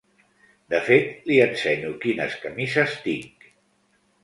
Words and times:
De 0.73 0.79
fet 0.87 1.11
li 1.31 1.37
ensenyo 1.43 1.93
quines 2.07 2.39
camises 2.47 2.99
tinc. 3.07 3.49